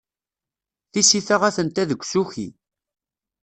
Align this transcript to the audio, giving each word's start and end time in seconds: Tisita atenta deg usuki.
Tisita 0.91 1.35
atenta 1.47 1.83
deg 1.89 2.01
usuki. 2.03 2.47